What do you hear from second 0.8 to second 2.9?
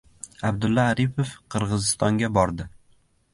Aripov Qirg‘izistonga bordi